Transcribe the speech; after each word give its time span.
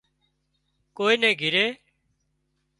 ڪوئي 0.97 1.15
نِي 1.21 1.31
گھري 1.41 1.65